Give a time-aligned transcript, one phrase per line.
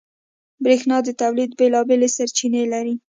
[0.63, 2.95] برېښنا د تولید بېلابېل سرچینې لري.